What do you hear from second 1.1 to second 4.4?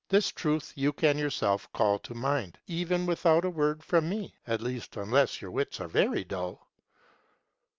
yourself call to mind even without a word from me,